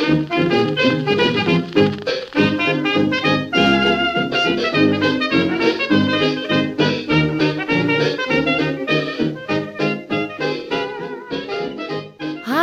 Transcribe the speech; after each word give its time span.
Hi, 0.00 0.06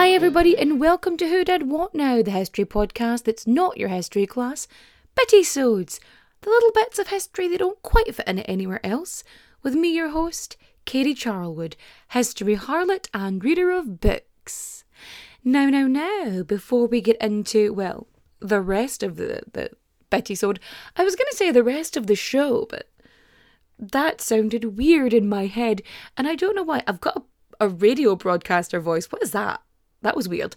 everybody, 0.09 0.57
and 0.57 0.79
welcome 0.79 1.15
to 1.17 1.27
Who 1.27 1.43
Did 1.43 1.69
What 1.69 1.93
Now, 1.93 2.23
the 2.23 2.31
history 2.31 2.65
podcast 2.65 3.25
that's 3.25 3.45
not 3.45 3.77
your 3.77 3.89
history 3.89 4.25
class. 4.25 4.67
Bittisodes, 5.15 5.99
the 6.41 6.49
little 6.49 6.71
bits 6.73 6.97
of 6.97 7.09
history 7.09 7.47
that 7.49 7.59
don't 7.59 7.79
quite 7.83 8.15
fit 8.15 8.27
in 8.27 8.39
anywhere 8.39 8.83
else, 8.83 9.23
with 9.61 9.75
me, 9.75 9.95
your 9.95 10.09
host, 10.09 10.57
Katie 10.85 11.13
Charlwood, 11.13 11.75
history 12.09 12.55
harlot 12.55 13.09
and 13.13 13.43
reader 13.43 13.69
of 13.69 14.01
books. 14.01 14.76
Now, 15.47 15.69
now, 15.69 15.87
now, 15.87 16.43
before 16.43 16.87
we 16.87 16.99
get 16.99 17.17
into, 17.21 17.73
well, 17.73 18.07
the 18.39 18.59
rest 18.59 19.01
of 19.01 19.15
the, 19.15 19.43
the 19.53 19.69
Bittisode, 20.11 20.57
I 20.95 21.03
was 21.03 21.15
going 21.15 21.27
to 21.31 21.37
say 21.37 21.51
the 21.51 21.63
rest 21.63 21.95
of 21.95 22.07
the 22.07 22.15
show, 22.15 22.67
but 22.69 22.89
that 23.79 24.19
sounded 24.19 24.77
weird 24.77 25.13
in 25.13 25.29
my 25.29 25.45
head, 25.45 25.81
and 26.17 26.27
I 26.27 26.35
don't 26.35 26.55
know 26.55 26.63
why. 26.63 26.83
I've 26.85 26.99
got 26.99 27.17
a 27.17 27.21
a 27.59 27.67
radio 27.67 28.15
broadcaster 28.15 28.79
voice. 28.79 29.11
What 29.11 29.23
is 29.23 29.31
that? 29.31 29.61
That 30.01 30.15
was 30.15 30.29
weird. 30.29 30.55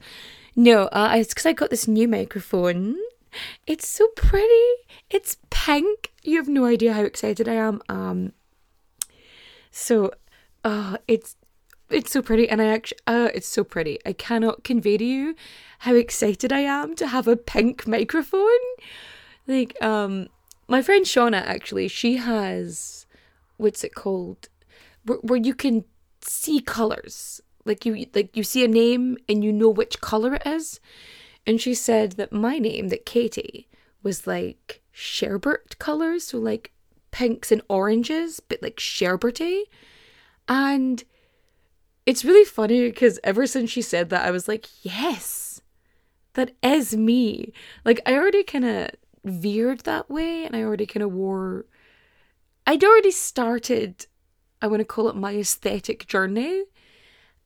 No, 0.57 0.85
uh, 0.87 1.15
it's 1.17 1.33
because 1.33 1.47
I 1.47 1.53
got 1.53 1.71
this 1.71 1.89
new 1.89 2.09
microphone. 2.09 2.97
It's 3.67 3.89
so 3.89 4.09
pretty. 4.17 4.67
It's 5.09 5.37
pink. 5.51 6.13
You 6.23 6.37
have 6.37 6.49
no 6.49 6.65
idea 6.65 6.93
how 6.93 7.03
excited 7.03 7.49
I 7.49 7.55
am. 7.55 7.81
Um, 7.89 8.33
so, 9.71 10.13
uh, 10.65 10.99
it's 11.07 11.37
it's 11.91 12.13
so 12.13 12.23
pretty, 12.23 12.49
and 12.49 12.61
I 12.63 12.67
actually, 12.67 12.99
uh, 13.07 13.29
it's 13.35 13.49
so 13.49 13.65
pretty. 13.65 13.99
I 14.07 14.13
cannot 14.13 14.65
convey 14.65 14.97
to 14.97 15.05
you 15.05 15.35
how 15.81 15.95
excited 15.95 16.53
I 16.53 16.61
am 16.61 16.95
to 16.97 17.07
have 17.09 17.27
a 17.27 17.37
pink 17.37 17.87
microphone. 17.87 18.49
Like, 19.47 19.81
um, 19.83 20.29
my 20.69 20.83
friend 20.83 21.05
Shauna 21.05 21.43
actually, 21.43 21.89
she 21.89 22.17
has, 22.17 23.07
what's 23.57 23.83
it 23.83 23.95
called, 23.95 24.49
where, 25.05 25.19
where 25.19 25.39
you 25.39 25.55
can 25.55 25.85
see 26.23 26.61
colors. 26.61 27.41
Like 27.65 27.85
you 27.85 28.07
like 28.15 28.37
you 28.37 28.43
see 28.43 28.65
a 28.65 28.69
name 28.69 29.19
and 29.29 29.45
you 29.45 29.53
know 29.53 29.69
which 29.69 30.01
color 30.01 30.35
it 30.35 30.47
is. 30.47 30.81
And 31.47 31.61
she 31.61 31.75
said 31.75 32.13
that 32.13 32.33
my 32.33 32.59
name, 32.59 32.89
that 32.89 33.07
Katie, 33.07 33.69
was 34.03 34.27
like 34.27 34.83
sherbet 34.93 35.79
colors, 35.79 36.25
so 36.25 36.39
like 36.39 36.73
pinks 37.11 37.51
and 37.51 37.63
oranges, 37.69 38.41
but 38.41 38.63
like 38.63 38.77
sherberty. 38.77 39.63
And 40.49 41.05
it's 42.07 42.25
really 42.25 42.45
funny 42.45 42.89
because 42.89 43.21
ever 43.23 43.47
since 43.47 43.71
she 43.71 43.83
said 43.83 44.11
that, 44.11 44.27
I 44.27 44.31
was 44.31 44.49
like, 44.49 44.67
yes, 44.83 45.61
that 46.35 46.53
is 46.63 46.97
me. 46.97 47.53
Like 47.85 48.01
I 48.07 48.15
already 48.15 48.45
kind 48.45 48.65
of 48.65 48.91
veered 49.25 49.81
that 49.81 50.11
way, 50.11 50.45
and 50.45 50.57
I 50.57 50.63
already 50.63 50.87
kind 50.87 51.03
of 51.03 51.13
wore. 51.13 51.67
I'd 52.67 52.85
already 52.85 53.11
started 53.11 54.07
I 54.63 54.67
want 54.67 54.81
to 54.81 54.85
call 54.85 55.09
it 55.09 55.17
my 55.17 55.35
aesthetic 55.35 56.07
journey. 56.07 56.65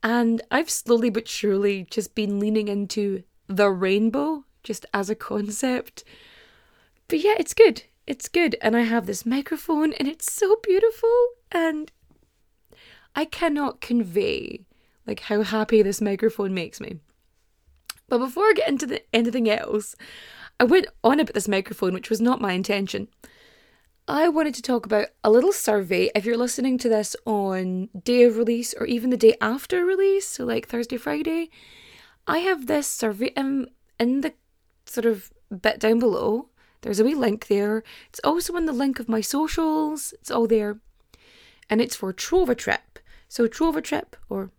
And 0.02 0.42
I've 0.50 0.70
slowly 0.70 1.10
but 1.10 1.28
surely 1.28 1.86
just 1.90 2.14
been 2.14 2.40
leaning 2.40 2.68
into 2.68 3.22
the 3.46 3.70
rainbow 3.70 4.44
just 4.62 4.84
as 4.92 5.08
a 5.08 5.14
concept. 5.14 6.04
But 7.08 7.20
yeah, 7.20 7.34
it's 7.38 7.54
good. 7.54 7.84
It's 8.06 8.28
good. 8.28 8.56
And 8.60 8.76
I 8.76 8.82
have 8.82 9.06
this 9.06 9.24
microphone 9.24 9.92
and 9.94 10.08
it's 10.08 10.30
so 10.30 10.56
beautiful. 10.62 11.28
And 11.52 11.90
I 13.14 13.24
cannot 13.24 13.80
convey 13.80 14.64
like 15.06 15.20
how 15.20 15.42
happy 15.42 15.82
this 15.82 16.00
microphone 16.00 16.54
makes 16.54 16.80
me. 16.80 16.98
But 18.08 18.18
before 18.18 18.44
I 18.44 18.52
get 18.54 18.68
into 18.68 18.86
the, 18.86 19.02
anything 19.14 19.48
else, 19.48 19.94
I 20.60 20.64
went 20.64 20.86
on 21.02 21.20
about 21.20 21.34
this 21.34 21.48
microphone, 21.48 21.94
which 21.94 22.10
was 22.10 22.20
not 22.20 22.40
my 22.40 22.52
intention. 22.52 23.08
I 24.06 24.28
wanted 24.28 24.54
to 24.54 24.62
talk 24.62 24.84
about 24.84 25.08
a 25.22 25.30
little 25.30 25.52
survey. 25.52 26.10
If 26.14 26.26
you're 26.26 26.36
listening 26.36 26.76
to 26.78 26.88
this 26.88 27.16
on 27.24 27.88
day 28.04 28.24
of 28.24 28.36
release 28.36 28.74
or 28.74 28.86
even 28.86 29.10
the 29.10 29.16
day 29.16 29.34
after 29.40 29.84
release, 29.84 30.28
so 30.28 30.44
like 30.44 30.68
Thursday, 30.68 30.98
Friday, 30.98 31.50
I 32.26 32.38
have 32.38 32.66
this 32.66 32.86
survey 32.86 33.32
in, 33.36 33.68
in 33.98 34.20
the 34.20 34.34
sort 34.84 35.06
of 35.06 35.32
bit 35.62 35.80
down 35.80 35.98
below. 35.98 36.48
There's 36.82 37.00
a 37.00 37.04
wee 37.04 37.14
link 37.14 37.46
there. 37.46 37.82
It's 38.10 38.20
also 38.22 38.56
in 38.56 38.66
the 38.66 38.72
link 38.72 39.00
of 39.00 39.08
my 39.08 39.22
socials. 39.22 40.12
It's 40.20 40.30
all 40.30 40.46
there. 40.46 40.78
And 41.70 41.80
it's 41.80 41.96
for 41.96 42.12
Trova 42.12 42.56
Trip. 42.56 42.98
So 43.34 43.48
Trova 43.48 43.82
Trip, 43.82 44.14
or 44.28 44.52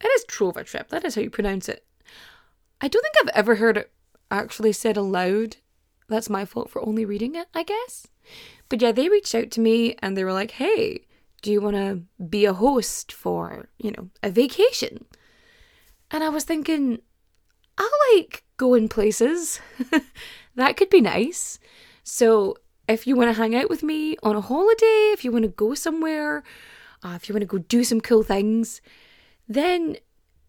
it 0.00 0.06
is 0.06 0.24
Trova 0.24 0.64
Trip. 0.64 0.88
That 0.88 1.04
is 1.04 1.16
how 1.16 1.20
you 1.20 1.28
pronounce 1.28 1.68
it. 1.68 1.84
I 2.80 2.88
don't 2.88 3.02
think 3.02 3.14
I've 3.20 3.36
ever 3.36 3.56
heard 3.56 3.76
it 3.76 3.92
actually 4.30 4.72
said 4.72 4.96
aloud. 4.96 5.56
That's 6.08 6.30
my 6.30 6.46
fault 6.46 6.70
for 6.70 6.80
only 6.80 7.04
reading 7.04 7.34
it, 7.34 7.48
I 7.52 7.64
guess. 7.64 8.06
But 8.70 8.80
yeah, 8.80 8.92
they 8.92 9.10
reached 9.10 9.34
out 9.34 9.50
to 9.50 9.60
me 9.60 9.96
and 9.98 10.16
they 10.16 10.24
were 10.24 10.32
like, 10.32 10.52
hey, 10.52 11.04
do 11.42 11.52
you 11.52 11.60
want 11.60 11.76
to 11.76 12.04
be 12.24 12.46
a 12.46 12.54
host 12.54 13.12
for, 13.12 13.68
you 13.76 13.90
know, 13.90 14.08
a 14.22 14.30
vacation? 14.30 15.04
And 16.10 16.24
I 16.24 16.30
was 16.30 16.44
thinking, 16.44 17.02
I 17.76 17.90
like 18.14 18.44
going 18.56 18.88
places. 18.88 19.60
that 20.54 20.78
could 20.78 20.88
be 20.88 21.02
nice. 21.02 21.58
So 22.02 22.56
if 22.88 23.06
you 23.06 23.14
want 23.14 23.28
to 23.28 23.38
hang 23.38 23.54
out 23.54 23.68
with 23.68 23.82
me 23.82 24.16
on 24.22 24.36
a 24.36 24.40
holiday, 24.40 25.12
if 25.12 25.22
you 25.22 25.30
want 25.30 25.42
to 25.42 25.50
go 25.50 25.74
somewhere, 25.74 26.42
uh, 27.02 27.12
if 27.16 27.28
you 27.28 27.34
want 27.34 27.42
to 27.42 27.46
go 27.46 27.58
do 27.58 27.84
some 27.84 28.00
cool 28.00 28.22
things, 28.22 28.80
then 29.48 29.96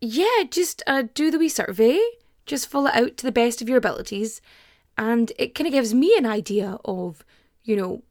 yeah, 0.02 0.44
just 0.50 0.82
uh, 0.88 1.04
do 1.14 1.32
the 1.32 1.40
wee 1.40 1.50
survey. 1.50 2.00
Just 2.46 2.70
fill 2.70 2.88
it 2.88 2.96
out 2.96 3.18
to 3.18 3.26
the 3.26 3.32
best 3.32 3.62
of 3.62 3.70
your 3.70 3.78
abilities. 3.78 4.42
And 4.98 5.32
it 5.38 5.56
kind 5.56 5.68
of 5.68 5.74
gives 5.74 5.94
me 5.94 6.16
an 6.18 6.26
idea 6.26 6.78
of, 6.84 7.24
you 7.64 7.76
know, 7.76 8.04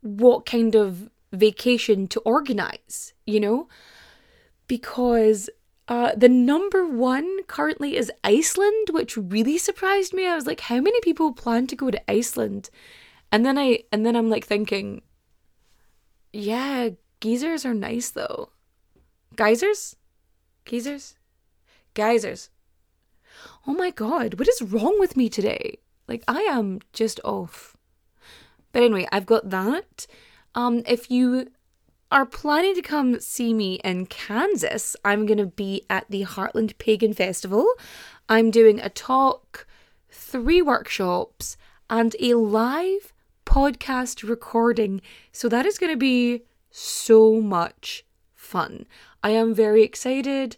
what 0.00 0.46
kind 0.46 0.74
of 0.74 1.10
vacation 1.32 2.06
to 2.08 2.20
organize, 2.20 3.14
you 3.26 3.40
know? 3.40 3.68
Because 4.68 5.50
uh, 5.88 6.12
the 6.16 6.28
number 6.28 6.86
one 6.86 7.42
currently 7.44 7.96
is 7.96 8.12
Iceland, 8.22 8.90
which 8.90 9.16
really 9.16 9.58
surprised 9.58 10.14
me. 10.14 10.26
I 10.26 10.34
was 10.34 10.46
like, 10.46 10.60
how 10.60 10.80
many 10.80 11.00
people 11.00 11.32
plan 11.32 11.66
to 11.68 11.76
go 11.76 11.90
to 11.90 12.10
Iceland? 12.10 12.70
And 13.32 13.44
then 13.44 13.58
I 13.58 13.84
and 13.90 14.06
then 14.06 14.14
I'm 14.14 14.30
like 14.30 14.46
thinking, 14.46 15.02
yeah, 16.32 16.90
geysers 17.24 17.64
are 17.64 17.72
nice 17.72 18.10
though. 18.10 18.50
Geysers? 19.34 19.96
Geysers? 20.66 21.16
Geysers. 21.94 22.50
Oh 23.66 23.72
my 23.72 23.90
god, 23.90 24.38
what 24.38 24.46
is 24.46 24.60
wrong 24.60 25.00
with 25.00 25.16
me 25.16 25.30
today? 25.30 25.78
Like 26.06 26.22
I 26.28 26.40
am 26.42 26.80
just 26.92 27.20
off. 27.24 27.78
But 28.72 28.82
anyway, 28.82 29.08
I've 29.10 29.24
got 29.24 29.48
that. 29.48 30.06
Um, 30.54 30.82
if 30.86 31.10
you 31.10 31.48
are 32.12 32.26
planning 32.26 32.74
to 32.74 32.82
come 32.82 33.18
see 33.20 33.54
me 33.54 33.80
in 33.82 34.04
Kansas, 34.04 34.94
I'm 35.02 35.24
going 35.24 35.38
to 35.38 35.46
be 35.46 35.86
at 35.88 36.04
the 36.10 36.24
Heartland 36.24 36.76
Pagan 36.76 37.14
Festival. 37.14 37.66
I'm 38.28 38.50
doing 38.50 38.80
a 38.80 38.90
talk, 38.90 39.66
three 40.10 40.60
workshops, 40.60 41.56
and 41.88 42.14
a 42.20 42.34
live 42.34 43.14
podcast 43.46 44.28
recording. 44.28 45.00
So 45.32 45.48
that 45.48 45.64
is 45.64 45.78
going 45.78 45.92
to 45.92 45.98
be 45.98 46.42
so 46.74 47.40
much 47.40 48.04
fun. 48.34 48.86
I 49.22 49.30
am 49.30 49.54
very 49.54 49.82
excited. 49.82 50.56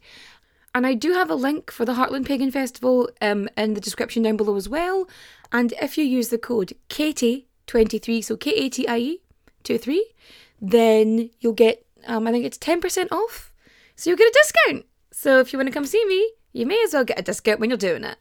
And 0.75 0.87
I 0.87 0.95
do 0.95 1.13
have 1.13 1.31
a 1.31 1.35
link 1.35 1.71
for 1.71 1.85
the 1.85 1.95
Heartland 1.95 2.27
Pagan 2.27 2.51
Festival 2.51 3.09
um, 3.21 3.49
in 3.57 3.75
the 3.75 3.81
description 3.81 4.23
down 4.23 4.37
below 4.37 4.57
as 4.57 4.69
well. 4.69 5.09
And 5.53 5.73
if 5.81 5.97
you 5.97 6.05
use 6.05 6.29
the 6.29 6.39
code 6.39 6.73
KATIE23, 6.89 8.25
so 8.25 8.37
K 8.37 8.51
A 8.53 8.69
T 8.69 8.89
I 8.89 8.99
E 8.99 9.21
23, 9.65 10.13
then 10.61 11.31
you'll 11.41 11.53
get, 11.53 11.87
um, 12.07 12.27
I 12.27 12.33
think 12.33 12.45
it's 12.45 12.59
10% 12.59 13.11
off. 13.12 13.53
So 13.95 14.11
you'll 14.11 14.19
get 14.19 14.29
a 14.29 14.43
discount. 14.43 14.87
So 15.12 15.41
if 15.41 15.53
you 15.53 15.59
want 15.59 15.69
to 15.69 15.73
come 15.73 15.87
see 15.87 16.05
me, 16.07 16.33
you 16.53 16.67
may 16.67 16.83
as 16.83 16.93
well 16.93 17.05
get 17.05 17.19
a 17.19 17.23
discount 17.23 17.61
when 17.61 17.71
you're 17.71 17.79
doing 17.79 18.05
it. 18.05 18.19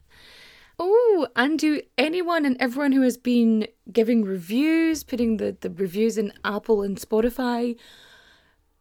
Oh, 0.77 1.27
and 1.35 1.57
do 1.57 1.81
anyone 1.97 2.45
and 2.45 2.57
everyone 2.59 2.91
who 2.91 3.01
has 3.01 3.17
been 3.17 3.67
giving 3.91 4.23
reviews, 4.23 5.03
putting 5.03 5.37
the, 5.37 5.55
the 5.59 5.69
reviews 5.69 6.17
in 6.17 6.33
Apple 6.43 6.81
and 6.81 6.97
Spotify, 6.97 7.77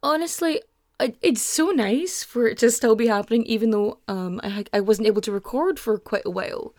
honestly, 0.03 0.61
it's 0.99 1.41
so 1.41 1.69
nice 1.69 2.23
for 2.23 2.47
it 2.47 2.57
to 2.59 2.71
still 2.71 2.95
be 2.95 3.07
happening, 3.07 3.45
even 3.45 3.71
though 3.71 3.99
um, 4.07 4.39
I, 4.43 4.65
I 4.73 4.79
wasn't 4.81 5.07
able 5.07 5.21
to 5.21 5.31
record 5.31 5.79
for 5.79 5.97
quite 5.97 6.25
a 6.25 6.31
while. 6.31 6.73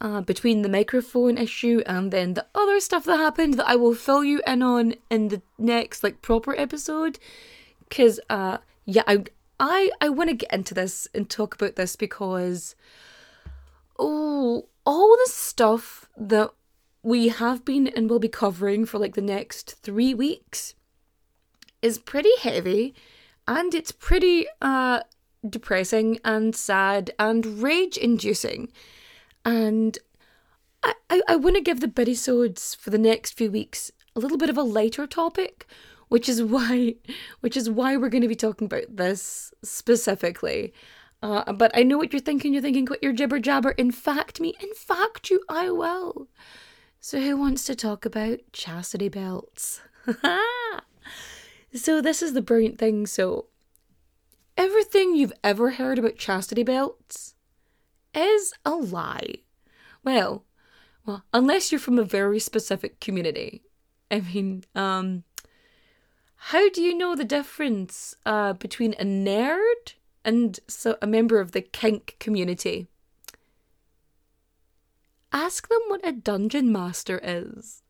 Uh, 0.00 0.20
between 0.20 0.62
the 0.62 0.68
microphone 0.68 1.36
issue 1.36 1.82
and 1.84 2.12
then 2.12 2.34
the 2.34 2.46
other 2.54 2.78
stuff 2.78 3.04
that 3.04 3.16
happened 3.16 3.54
that 3.54 3.66
I 3.66 3.74
will 3.74 3.96
fill 3.96 4.22
you 4.22 4.40
in 4.46 4.62
on 4.62 4.94
in 5.10 5.26
the 5.26 5.42
next 5.58 6.04
like 6.04 6.22
proper 6.22 6.56
episode. 6.56 7.18
Cause 7.90 8.20
uh 8.30 8.58
yeah, 8.84 9.02
I 9.08 9.24
I 9.58 9.90
I 10.00 10.08
want 10.10 10.30
to 10.30 10.36
get 10.36 10.52
into 10.52 10.72
this 10.72 11.08
and 11.12 11.28
talk 11.28 11.56
about 11.56 11.74
this 11.74 11.96
because 11.96 12.76
oh, 13.98 14.68
all 14.84 15.16
the 15.24 15.30
stuff 15.30 16.08
that 16.16 16.50
we 17.02 17.28
have 17.28 17.64
been 17.64 17.86
and 17.88 18.08
will 18.08 18.18
be 18.18 18.28
covering 18.28 18.84
for 18.84 18.98
like 18.98 19.14
the 19.14 19.20
next 19.22 19.76
three 19.82 20.14
weeks 20.14 20.74
is 21.80 21.98
pretty 21.98 22.36
heavy 22.40 22.94
and 23.46 23.74
it's 23.74 23.92
pretty 23.92 24.46
uh 24.60 25.00
depressing 25.48 26.18
and 26.24 26.54
sad 26.54 27.10
and 27.18 27.62
rage 27.62 27.96
inducing. 27.96 28.70
And 29.44 29.98
I, 30.82 30.94
I, 31.10 31.22
I 31.28 31.36
want 31.36 31.56
to 31.56 31.62
give 31.62 31.80
the 31.80 31.88
Bittisodes 31.88 32.76
for 32.76 32.90
the 32.90 32.98
next 32.98 33.34
few 33.34 33.50
weeks 33.50 33.90
a 34.16 34.20
little 34.20 34.38
bit 34.38 34.50
of 34.50 34.58
a 34.58 34.62
lighter 34.62 35.06
topic, 35.06 35.66
which 36.08 36.28
is 36.28 36.42
why 36.42 36.96
which 37.40 37.56
is 37.56 37.70
why 37.70 37.96
we're 37.96 38.08
going 38.08 38.22
to 38.22 38.28
be 38.28 38.34
talking 38.34 38.66
about 38.66 38.96
this 38.96 39.52
specifically. 39.62 40.72
Uh, 41.22 41.52
but 41.52 41.70
I 41.74 41.82
know 41.82 41.98
what 41.98 42.12
you're 42.12 42.20
thinking. 42.20 42.52
You're 42.52 42.62
thinking, 42.62 42.86
quit 42.86 43.02
your 43.02 43.12
jibber 43.12 43.38
jabber. 43.38 43.72
In 43.72 43.90
fact, 43.90 44.40
me. 44.40 44.54
In 44.60 44.72
fact, 44.74 45.30
you. 45.30 45.42
I 45.48 45.70
will. 45.70 46.28
So, 47.00 47.20
who 47.20 47.36
wants 47.36 47.64
to 47.64 47.74
talk 47.74 48.04
about 48.04 48.40
chastity 48.52 49.08
belts? 49.08 49.80
so, 51.74 52.00
this 52.00 52.22
is 52.22 52.34
the 52.34 52.42
brilliant 52.42 52.78
thing. 52.78 53.06
So, 53.06 53.46
everything 54.56 55.14
you've 55.14 55.32
ever 55.42 55.72
heard 55.72 55.98
about 55.98 56.16
chastity 56.16 56.62
belts 56.62 57.34
is 58.14 58.52
a 58.64 58.72
lie. 58.72 59.36
Well, 60.04 60.44
well, 61.04 61.24
unless 61.32 61.72
you're 61.72 61.78
from 61.78 61.98
a 61.98 62.04
very 62.04 62.38
specific 62.38 63.00
community. 63.00 63.62
I 64.10 64.20
mean, 64.20 64.64
um, 64.74 65.24
how 66.36 66.68
do 66.70 66.82
you 66.82 66.96
know 66.96 67.14
the 67.14 67.24
difference 67.24 68.14
uh, 68.26 68.52
between 68.54 68.94
a 68.94 69.04
nerd 69.04 69.94
and 70.28 70.60
so 70.68 70.98
a 71.00 71.06
member 71.06 71.40
of 71.40 71.52
the 71.52 71.62
kink 71.62 72.16
community. 72.20 72.86
Ask 75.32 75.68
them 75.68 75.80
what 75.88 76.06
a 76.06 76.12
dungeon 76.12 76.70
master 76.70 77.18
is. 77.22 77.82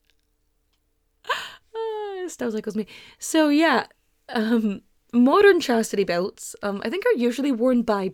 ah, 1.29 2.29
still 2.29 2.53
tickles 2.53 2.77
me. 2.77 2.87
So 3.19 3.49
yeah, 3.49 3.87
um, 4.29 4.83
modern 5.13 5.61
chastity 5.61 6.05
belts, 6.05 6.55
um, 6.63 6.81
I 6.85 6.91
think 6.91 7.05
are 7.07 7.19
usually 7.19 7.51
worn 7.51 7.83
by 7.83 8.13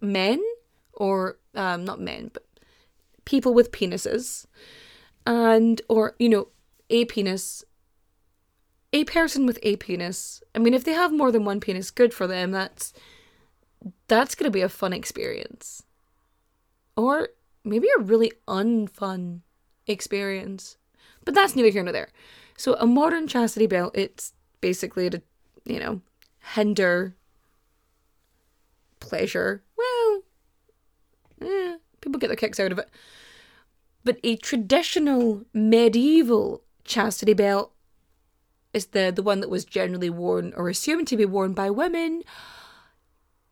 men 0.00 0.40
or 0.92 1.38
um, 1.56 1.84
not 1.84 2.00
men, 2.00 2.30
but 2.32 2.44
people 3.24 3.54
with 3.54 3.72
penises, 3.72 4.46
and 5.26 5.82
or 5.88 6.14
you 6.20 6.28
know 6.28 6.48
a 6.90 7.06
penis 7.06 7.64
a 8.92 9.02
person 9.04 9.46
with 9.46 9.58
a 9.64 9.76
penis. 9.76 10.42
I 10.54 10.60
mean, 10.60 10.74
if 10.74 10.84
they 10.84 10.92
have 10.92 11.12
more 11.12 11.32
than 11.32 11.44
one 11.44 11.58
penis, 11.60 11.90
good 11.90 12.14
for 12.14 12.28
them. 12.28 12.52
That's 12.52 12.94
that's 14.08 14.34
going 14.34 14.50
to 14.50 14.50
be 14.50 14.62
a 14.62 14.68
fun 14.68 14.92
experience. 14.92 15.82
Or 16.96 17.28
maybe 17.64 17.88
a 17.96 18.02
really 18.02 18.32
unfun 18.48 19.40
experience. 19.86 20.76
But 21.24 21.34
that's 21.34 21.54
neither 21.54 21.68
here 21.68 21.82
nor 21.82 21.92
there. 21.92 22.08
So 22.56 22.74
a 22.74 22.86
modern 22.86 23.28
chastity 23.28 23.66
belt, 23.66 23.96
it's 23.96 24.32
basically 24.60 25.10
to, 25.10 25.22
you 25.64 25.78
know, 25.78 26.00
hinder 26.54 27.14
pleasure. 29.00 29.62
Well, 29.76 30.22
eh, 31.42 31.76
people 32.00 32.18
get 32.18 32.28
their 32.28 32.36
kicks 32.36 32.58
out 32.58 32.72
of 32.72 32.78
it. 32.78 32.88
But 34.04 34.18
a 34.24 34.36
traditional 34.36 35.44
medieval 35.52 36.62
chastity 36.84 37.34
belt 37.34 37.72
is 38.72 38.86
the, 38.86 39.12
the 39.14 39.22
one 39.22 39.40
that 39.40 39.50
was 39.50 39.64
generally 39.64 40.10
worn 40.10 40.52
or 40.56 40.68
assumed 40.68 41.06
to 41.08 41.16
be 41.16 41.24
worn 41.24 41.52
by 41.52 41.70
women 41.70 42.22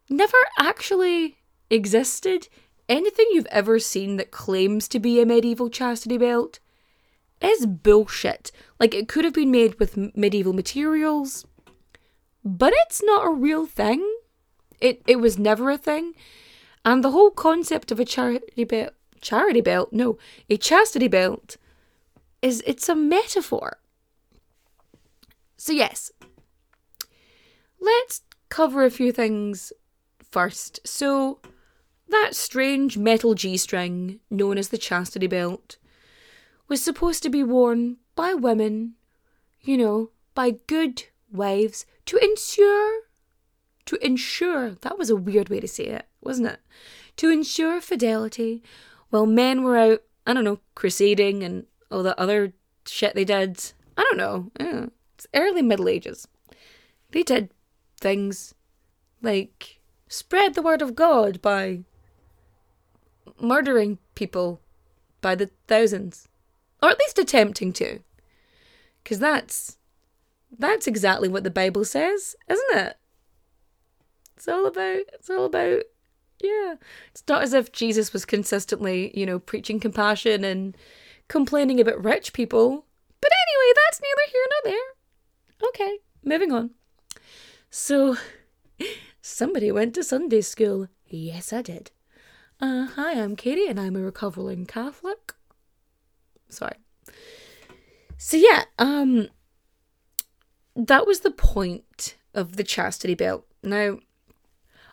never 0.09 0.37
actually 0.59 1.39
existed. 1.71 2.49
Anything 2.89 3.27
you've 3.31 3.47
ever 3.47 3.79
seen 3.79 4.17
that 4.17 4.31
claims 4.31 4.89
to 4.89 5.01
be 5.01 5.21
a 5.21 5.27
medieval 5.27 5.69
chastity 5.69 6.19
belt 6.19 6.61
is 7.41 7.67
bullshit. 7.67 8.53
Like, 8.79 8.95
it 8.95 9.09
could 9.09 9.25
have 9.25 9.35
been 9.35 9.51
made 9.51 9.79
with 9.79 9.97
medieval 10.17 10.53
materials, 10.53 11.45
but 12.45 12.73
it's 12.85 13.03
not 13.03 13.27
a 13.27 13.35
real 13.35 13.67
thing. 13.67 14.19
It, 14.81 15.03
it 15.07 15.17
was 15.17 15.39
never 15.39 15.71
a 15.71 15.79
thing. 15.79 16.15
And 16.85 17.03
the 17.03 17.11
whole 17.11 17.31
concept 17.31 17.91
of 17.91 17.99
a 17.99 18.05
charity 18.05 18.65
belt, 18.65 18.95
charity 19.21 19.61
belt, 19.61 19.93
no, 19.93 20.19
a 20.49 20.57
chastity 20.57 21.09
belt, 21.09 21.57
is 22.41 22.63
it's 22.67 22.89
a 22.89 22.95
metaphor. 22.95 23.79
So, 25.57 25.73
yes, 25.73 26.13
let's 27.81 28.21
cover 28.49 28.85
a 28.85 28.91
few 28.91 29.11
things 29.11 29.73
first. 30.37 30.81
So, 30.87 31.39
that 32.11 32.35
strange 32.35 32.99
metal 32.99 33.33
G 33.33 33.57
string, 33.57 34.21
known 34.29 34.59
as 34.59 34.69
the 34.69 34.77
chastity 34.77 35.27
belt, 35.27 35.79
was 36.69 36.83
supposed 36.83 37.23
to 37.23 37.31
be 37.31 37.43
worn 37.43 37.97
by 38.15 38.35
women, 38.35 38.97
you 39.63 39.79
know, 39.79 40.11
by 40.35 40.51
good 40.67 41.05
wives 41.33 41.87
to 42.05 42.19
ensure, 42.19 43.01
to 43.87 43.97
ensure, 44.05 44.73
that 44.83 44.99
was 44.99 45.09
a 45.09 45.17
weird 45.17 45.49
way 45.49 45.59
to 45.59 45.67
say 45.67 45.85
it, 45.85 46.07
wasn't 46.21 46.49
it? 46.49 46.61
To 47.17 47.31
ensure 47.31 47.81
fidelity 47.81 48.63
while 49.09 49.25
men 49.25 49.63
were 49.63 49.79
out, 49.79 50.03
I 50.27 50.35
don't 50.35 50.45
know, 50.45 50.61
crusading 50.75 51.45
and 51.45 51.65
all 51.91 52.03
the 52.03 52.21
other 52.21 52.53
shit 52.87 53.15
they 53.15 53.25
did. 53.25 53.73
I 53.97 54.03
don't 54.03 54.19
know. 54.19 54.51
Yeah, 54.61 54.87
it's 55.15 55.27
early 55.33 55.63
Middle 55.63 55.89
Ages. 55.89 56.29
They 57.13 57.23
did 57.23 57.49
things 57.99 58.55
like 59.23 59.77
spread 60.09 60.55
the 60.55 60.63
word 60.63 60.83
of 60.83 60.95
God 60.95 61.41
by 61.43 61.81
murdering 63.41 63.99
people 64.15 64.61
by 65.21 65.35
the 65.35 65.51
thousands, 65.67 66.29
or 66.83 66.91
at 66.91 66.99
least 66.99 67.19
attempting 67.19 67.73
to. 67.75 68.01
Because 69.03 69.19
that's 69.19 69.79
that's 70.59 70.87
exactly 70.87 71.29
what 71.29 71.45
the 71.45 71.51
Bible 71.51 71.85
says, 71.85 72.37
isn't 72.49 72.79
it? 72.79 72.97
It's 74.37 74.49
all 74.49 74.67
about 74.67 75.03
it's 75.13 75.31
all 75.31 75.45
about 75.45 75.83
yeah. 76.43 76.75
It's 77.11 77.23
not 77.29 77.43
as 77.43 77.53
if 77.53 77.73
Jesus 77.73 78.13
was 78.13 78.25
consistently, 78.25 79.17
you 79.19 79.27
know, 79.27 79.39
preaching 79.39 79.81
compassion 79.81 80.45
and 80.45 80.77
complaining 81.29 81.81
about 81.81 82.05
rich 82.05 82.33
people. 82.33 82.85
But 83.21 83.31
anyway, 83.49 83.73
that's 83.85 84.01
neither 84.01 84.31
here 84.33 84.47
nor 84.51 84.73
there. 84.73 85.69
Okay, 85.69 85.99
moving 86.23 86.53
on. 86.53 86.71
So 87.71 88.17
Somebody 89.29 89.73
went 89.73 89.93
to 89.97 90.05
Sunday 90.05 90.41
school. 90.41 90.87
Yes, 91.09 91.53
I 91.53 91.61
did. 91.61 91.91
Uh, 92.61 92.87
hi, 92.87 93.21
I'm 93.21 93.35
Katie, 93.35 93.67
and 93.67 93.79
I'm 93.79 93.97
a 93.97 94.01
recovering 94.01 94.67
Catholic. 94.67 95.35
Sorry. 96.49 96.77
So 98.17 98.37
yeah, 98.37 98.67
um, 98.79 99.27
that 100.77 101.09
was 101.09 101.21
the 101.21 101.33
point 101.33 102.15
of 102.35 102.55
the 102.55 102.63
chastity 102.63 103.17
belt. 103.17 103.45
Now, 103.65 103.99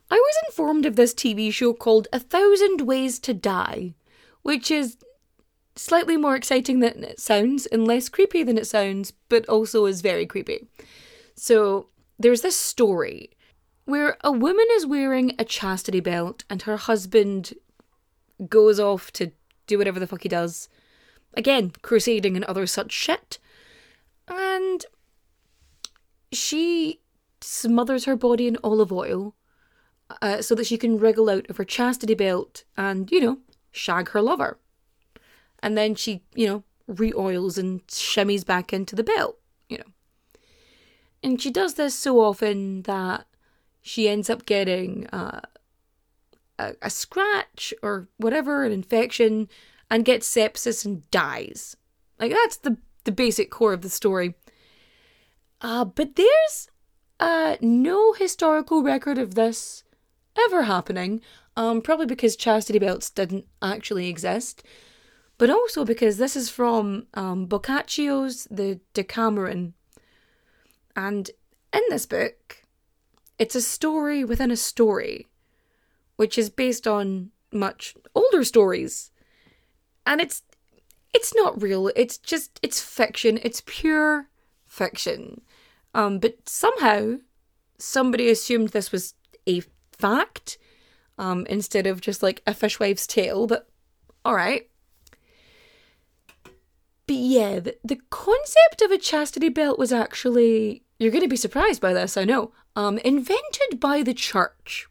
I 0.10 0.16
was 0.16 0.36
informed 0.48 0.88
of 0.88 0.96
this 0.96 1.14
TV 1.14 1.54
show 1.54 1.72
called 1.72 2.08
A 2.12 2.20
Thousand 2.20 2.82
Ways 2.82 3.20
to 3.20 3.36
Die, 3.36 3.94
which 4.42 4.72
is 4.72 4.98
slightly 5.76 6.18
more 6.18 6.36
exciting 6.36 6.80
than 6.80 7.04
it 7.04 7.20
sounds 7.20 7.68
and 7.68 7.86
less 7.86 8.10
creepy 8.10 8.42
than 8.42 8.58
it 8.58 8.66
sounds, 8.66 9.14
but 9.30 9.48
also 9.48 9.86
is 9.86 10.02
very 10.02 10.26
creepy. 10.26 10.66
So, 11.36 11.90
there's 12.18 12.42
this 12.42 12.58
story 12.58 13.33
where 13.86 14.18
a 14.24 14.32
woman 14.32 14.66
is 14.74 14.86
wearing 14.86 15.34
a 15.38 15.46
chastity 15.46 16.00
belt 16.00 16.44
and 16.50 16.64
her 16.64 16.78
husband 16.78 17.54
goes 18.48 18.80
off 18.80 19.12
to 19.14 19.32
do 19.68 19.78
whatever 19.78 20.00
the 20.00 20.08
fuck 20.08 20.24
he 20.24 20.30
does. 20.30 20.70
Again, 21.36 21.72
crusading 21.82 22.36
and 22.36 22.46
other 22.46 22.66
such 22.68 22.92
shit. 22.92 23.40
And 24.28 24.86
she 26.32 27.02
smothers 27.42 28.06
her 28.06 28.16
body 28.16 28.48
in 28.48 28.58
olive 28.64 28.92
oil 28.92 29.36
uh, 30.22 30.42
so 30.42 30.56
that 30.56 30.68
she 30.68 30.78
can 30.78 30.98
wriggle 30.98 31.30
out 31.30 31.50
of 31.50 31.58
her 31.58 31.66
chastity 31.66 32.14
belt 32.14 32.64
and, 32.78 33.12
you 33.12 33.20
know, 33.20 33.40
shag 33.72 34.10
her 34.10 34.22
lover. 34.22 34.60
And 35.62 35.78
then 35.78 35.96
she, 35.96 36.24
you 36.36 36.48
know, 36.48 36.64
re 36.88 37.14
oils 37.16 37.58
and 37.58 37.86
shimmies 37.88 38.46
back 38.46 38.74
into 38.74 38.96
the 38.96 39.04
belt, 39.04 39.40
you 39.70 39.78
know. 39.78 39.84
And 41.22 41.42
she 41.42 41.52
does 41.52 41.76
this 41.76 41.96
so 41.96 42.20
often 42.20 42.84
that 42.84 43.26
she 43.84 44.08
ends 44.08 44.30
up 44.30 44.46
getting 44.46 45.06
uh, 45.08 45.42
a, 46.58 46.74
a 46.82 46.90
scratch 46.90 47.74
or 47.84 48.08
whatever, 48.18 48.64
an 48.64 48.72
infection, 48.72 49.50
and 49.92 50.06
gets 50.06 50.28
sepsis 50.28 50.86
and 50.86 51.10
dies. 51.12 51.76
Like, 52.18 52.32
that's 52.32 52.58
the, 52.58 52.78
the 53.04 53.12
basic 53.12 53.52
core 53.52 53.74
of 53.74 53.82
the 53.82 53.90
story. 53.90 54.36
Uh, 55.62 55.86
but 55.86 56.16
there's 56.16 56.70
uh, 57.20 57.58
no 57.62 58.14
historical 58.14 58.82
record 58.84 59.18
of 59.18 59.36
this 59.36 59.84
ever 60.48 60.64
happening, 60.64 61.22
um, 61.56 61.82
probably 61.82 62.06
because 62.06 62.36
chastity 62.36 62.80
belts 62.80 63.10
didn't 63.10 63.46
actually 63.62 64.08
exist, 64.08 64.64
but 65.38 65.50
also 65.50 65.84
because 65.84 66.18
this 66.18 66.36
is 66.36 66.50
from 66.50 67.06
um, 67.14 67.48
Boccaccio's 67.48 68.48
The 68.50 68.80
Decameron. 68.94 69.74
And 70.96 71.30
in 71.74 71.82
this 71.90 72.06
book, 72.06 72.63
it's 73.44 73.56
a 73.56 73.62
story 73.62 74.24
within 74.24 74.52
a 74.52 74.56
story, 74.56 75.28
which 76.16 76.38
is 76.38 76.50
based 76.50 76.88
on 76.88 77.32
much 77.52 77.94
older 78.16 78.42
stories. 78.46 79.12
And 80.06 80.22
it's 80.22 80.44
it's 81.14 81.36
not 81.36 81.62
real. 81.62 81.92
It's 81.94 82.18
just 82.18 82.58
it's 82.64 82.80
fiction. 82.80 83.38
It's 83.44 83.62
pure 83.66 84.30
fiction. 84.66 85.42
Um, 85.94 86.20
but 86.20 86.48
somehow 86.48 87.18
somebody 87.78 88.30
assumed 88.30 88.70
this 88.70 88.94
was 88.94 89.14
a 89.46 89.62
fact 89.92 90.58
um, 91.18 91.46
instead 91.50 91.86
of 91.86 92.00
just 92.00 92.24
like 92.24 92.42
a 92.48 92.54
fishwife's 92.54 93.06
tale. 93.06 93.46
But 93.46 93.68
all 94.24 94.36
right. 94.36 94.70
But 97.06 97.16
yeah, 97.18 97.60
the, 97.60 97.78
the 97.84 98.00
concept 98.10 98.82
of 98.82 98.92
a 98.92 98.98
chastity 98.98 99.50
belt 99.50 99.78
was 99.78 99.92
actually, 99.92 100.84
you're 101.00 101.12
going 101.12 101.24
to 101.24 101.30
be 101.30 101.36
surprised 101.36 101.82
by 101.82 101.94
this, 101.94 102.16
I 102.16 102.24
know, 102.24 102.54
um, 102.76 102.98
invented 103.00 103.80
by 103.80 104.04
the 104.04 104.14
church. 104.14 104.88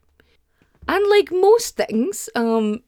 And 0.87 1.09
like 1.09 1.33
most 1.33 1.77
things 1.77 2.29
um, 2.35 2.83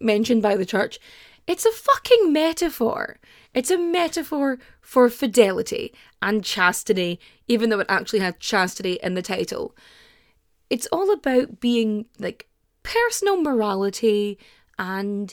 mentioned 0.00 0.42
by 0.42 0.56
the 0.56 0.66
church, 0.66 0.98
it's 1.46 1.66
a 1.66 1.70
fucking 1.70 2.32
metaphor. 2.32 3.18
It's 3.52 3.70
a 3.70 3.78
metaphor 3.78 4.58
for 4.80 5.08
fidelity 5.08 5.94
and 6.20 6.42
chastity, 6.42 7.20
even 7.46 7.70
though 7.70 7.80
it 7.80 7.86
actually 7.88 8.20
had 8.20 8.40
chastity 8.40 8.98
in 9.02 9.14
the 9.14 9.22
title. 9.22 9.76
It's 10.70 10.88
all 10.90 11.12
about 11.12 11.60
being 11.60 12.06
like 12.18 12.48
personal 12.82 13.40
morality 13.40 14.38
and, 14.78 15.32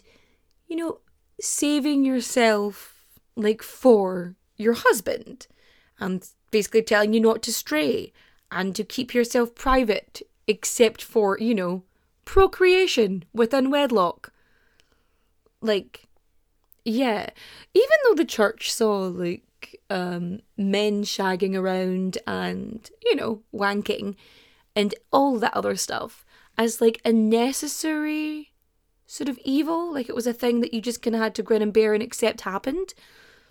you 0.67 0.75
know, 0.75 0.99
saving 1.39 2.05
yourself 2.05 2.90
like 3.41 3.61
for 3.61 4.35
your 4.57 4.73
husband 4.73 5.47
and 5.99 6.27
basically 6.51 6.81
telling 6.81 7.13
you 7.13 7.19
not 7.19 7.41
to 7.43 7.53
stray 7.53 8.11
and 8.51 8.75
to 8.75 8.83
keep 8.83 9.13
yourself 9.13 9.55
private 9.55 10.21
except 10.47 11.01
for, 11.01 11.37
you 11.39 11.55
know, 11.55 11.83
procreation 12.25 13.23
within 13.33 13.69
wedlock. 13.69 14.33
Like, 15.61 16.07
yeah. 16.83 17.29
Even 17.73 17.97
though 18.03 18.15
the 18.15 18.25
church 18.25 18.71
saw, 18.71 19.07
like, 19.07 19.43
um, 19.89 20.41
men 20.57 21.03
shagging 21.03 21.55
around 21.55 22.17
and, 22.27 22.89
you 23.03 23.15
know, 23.15 23.41
wanking 23.53 24.15
and 24.75 24.95
all 25.11 25.37
that 25.39 25.53
other 25.53 25.75
stuff 25.75 26.25
as, 26.57 26.81
like, 26.81 26.99
a 27.05 27.13
necessary 27.13 28.51
sort 29.11 29.27
of 29.27 29.37
evil, 29.43 29.91
like 29.91 30.07
it 30.07 30.15
was 30.15 30.25
a 30.25 30.31
thing 30.31 30.61
that 30.61 30.73
you 30.73 30.79
just 30.79 31.01
kind 31.01 31.15
of 31.15 31.21
had 31.21 31.35
to 31.35 31.43
grin 31.43 31.61
and 31.61 31.73
bear 31.73 31.93
and 31.93 32.01
accept 32.01 32.41
happened. 32.41 32.93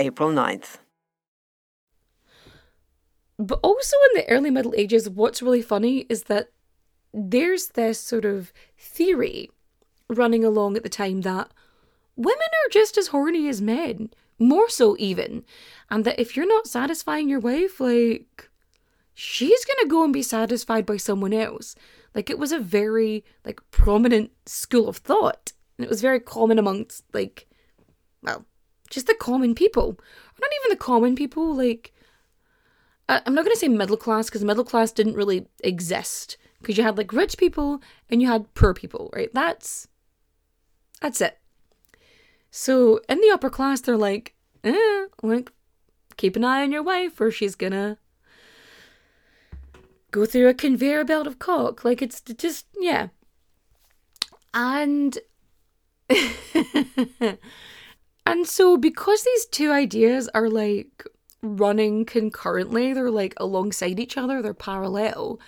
April 0.00 0.30
9th. 0.30 0.78
But 3.38 3.60
also 3.62 3.96
in 4.10 4.20
the 4.20 4.28
early 4.28 4.50
Middle 4.50 4.74
Ages, 4.76 5.08
what's 5.08 5.42
really 5.42 5.62
funny 5.62 6.06
is 6.08 6.24
that 6.24 6.50
there's 7.12 7.68
this 7.68 8.00
sort 8.00 8.24
of 8.24 8.52
theory 8.78 9.50
running 10.08 10.44
along 10.44 10.76
at 10.76 10.82
the 10.82 10.88
time 10.88 11.20
that 11.22 11.52
women 12.16 12.50
are 12.64 12.70
just 12.70 12.96
as 12.96 13.08
horny 13.08 13.46
as 13.48 13.60
men, 13.60 14.10
more 14.38 14.70
so 14.70 14.96
even, 14.98 15.44
and 15.90 16.04
that 16.04 16.18
if 16.18 16.34
you're 16.34 16.46
not 16.46 16.66
satisfying 16.66 17.28
your 17.28 17.40
wife, 17.40 17.78
like, 17.78 18.50
she's 19.14 19.64
gonna 19.66 19.88
go 19.88 20.02
and 20.02 20.12
be 20.12 20.22
satisfied 20.22 20.86
by 20.86 20.96
someone 20.96 21.32
else. 21.32 21.74
Like, 22.14 22.30
it 22.30 22.38
was 22.38 22.52
a 22.52 22.58
very, 22.58 23.24
like, 23.44 23.60
prominent 23.70 24.30
school 24.46 24.88
of 24.88 24.96
thought, 24.96 25.52
and 25.76 25.84
it 25.84 25.90
was 25.90 26.00
very 26.00 26.20
common 26.20 26.58
amongst, 26.58 27.04
like, 27.12 27.46
well, 28.22 28.46
just 28.90 29.06
the 29.06 29.14
common 29.14 29.54
people. 29.54 29.98
Not 30.40 30.50
even 30.60 30.70
the 30.70 30.84
common 30.84 31.16
people, 31.16 31.54
like, 31.54 31.92
I'm 33.08 33.34
not 33.34 33.44
going 33.44 33.54
to 33.54 33.58
say 33.58 33.68
middle 33.68 33.96
class 33.96 34.26
because 34.26 34.44
middle 34.44 34.64
class 34.64 34.92
didn't 34.92 35.14
really 35.14 35.46
exist 35.64 36.36
because 36.60 36.76
you 36.76 36.84
had 36.84 36.96
like 36.96 37.12
rich 37.12 37.36
people 37.38 37.80
and 38.08 38.22
you 38.22 38.28
had 38.28 38.52
poor 38.54 38.72
people, 38.74 39.10
right? 39.14 39.30
That's 39.34 39.88
that's 41.00 41.20
it. 41.20 41.38
So 42.50 43.00
in 43.08 43.20
the 43.20 43.30
upper 43.30 43.50
class, 43.50 43.80
they're 43.80 43.96
like, 43.96 44.34
eh, 44.62 45.06
like 45.22 45.50
keep 46.16 46.36
an 46.36 46.44
eye 46.44 46.62
on 46.62 46.72
your 46.72 46.82
wife 46.82 47.20
or 47.20 47.30
she's 47.30 47.54
gonna 47.54 47.98
go 50.10 50.26
through 50.26 50.48
a 50.48 50.54
conveyor 50.54 51.04
belt 51.04 51.26
of 51.26 51.38
cock. 51.38 51.84
Like 51.84 52.02
it's 52.02 52.20
just 52.20 52.66
yeah. 52.78 53.08
And 54.52 55.18
and 58.26 58.46
so 58.46 58.76
because 58.76 59.22
these 59.22 59.46
two 59.46 59.70
ideas 59.70 60.28
are 60.34 60.48
like 60.48 61.04
running 61.42 62.04
concurrently, 62.04 62.92
they're 62.92 63.10
like 63.10 63.34
alongside 63.38 63.98
each 63.98 64.16
other, 64.16 64.42
they're 64.42 64.54
parallel. 64.54 65.40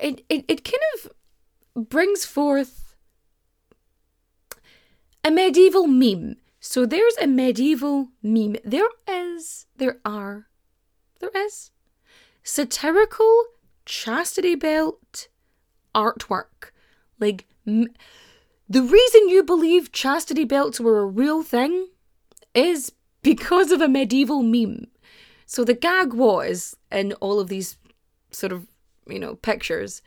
It 0.00 0.24
it, 0.28 0.44
it 0.48 0.64
kind 0.64 0.82
of 0.94 1.88
brings 1.88 2.24
forth 2.24 2.84
a 5.24 5.30
medieval 5.30 5.86
meme. 5.86 6.36
So 6.60 6.86
there's 6.86 7.16
a 7.20 7.26
medieval 7.26 8.08
meme. 8.22 8.56
There 8.64 8.88
is, 9.08 9.66
there 9.76 9.98
are, 10.04 10.48
there 11.20 11.30
is 11.34 11.70
satirical 12.42 13.44
chastity 13.84 14.54
belt 14.54 15.28
artwork. 15.94 16.70
Like, 17.18 17.46
m- 17.66 17.88
the 18.74 18.82
reason 18.82 19.28
you 19.28 19.44
believe 19.44 19.92
chastity 19.92 20.42
belts 20.42 20.80
were 20.80 20.98
a 20.98 21.06
real 21.06 21.44
thing 21.44 21.90
is 22.54 22.90
because 23.22 23.70
of 23.70 23.80
a 23.80 23.86
medieval 23.86 24.42
meme. 24.42 24.88
So 25.46 25.62
the 25.62 25.74
gag 25.74 26.12
was 26.12 26.74
in 26.90 27.12
all 27.20 27.38
of 27.38 27.46
these 27.46 27.76
sort 28.32 28.50
of, 28.50 28.66
you 29.08 29.20
know, 29.20 29.36
pictures 29.36 30.02